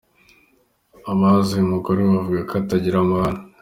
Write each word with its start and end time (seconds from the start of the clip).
Abazi 1.11 1.49
uyu 1.55 1.71
mugore 1.73 1.99
bavuga 2.09 2.39
ko 2.49 2.53
atagira 2.61 2.97
amahane. 3.03 3.43